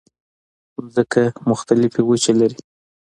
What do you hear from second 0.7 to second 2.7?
مځکه مختلفې وچې لري.